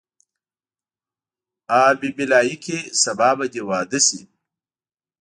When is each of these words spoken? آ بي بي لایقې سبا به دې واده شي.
آ 1.81 1.81
بي 1.99 2.09
بي 2.15 2.25
لایقې 2.31 2.79
سبا 3.03 3.29
به 3.37 3.45
دې 3.53 3.61
واده 3.69 3.99
شي. 4.07 4.21